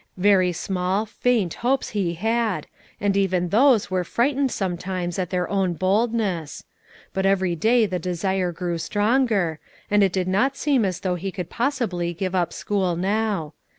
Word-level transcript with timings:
Very 0.17 0.51
small, 0.51 1.05
faint 1.05 1.53
hopes 1.61 1.89
he 1.89 2.15
had, 2.15 2.65
and 2.99 3.15
even 3.15 3.49
those 3.49 3.91
were 3.91 4.03
frightened 4.03 4.51
sometimes 4.51 5.19
at 5.19 5.29
their 5.29 5.47
own 5.47 5.73
boldness; 5.73 6.63
but 7.13 7.23
every 7.27 7.55
day 7.55 7.85
the 7.85 7.99
desire 7.99 8.51
grew 8.51 8.79
stronger, 8.79 9.59
and 9.91 10.01
it 10.01 10.11
did 10.11 10.27
not 10.27 10.57
seem 10.57 10.85
as 10.85 11.01
though 11.01 11.13
he 11.13 11.31
could 11.31 11.51
possibly 11.51 12.15
give 12.15 12.33
up 12.33 12.51
school 12.51 12.95
now. 12.95 13.53